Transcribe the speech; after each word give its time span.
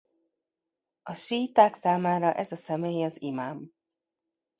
A 1.03 1.13
síiták 1.13 1.75
számára 1.75 2.33
ez 2.33 2.51
a 2.51 2.55
személy 2.55 3.03
az 3.03 3.21
imám. 3.21 3.69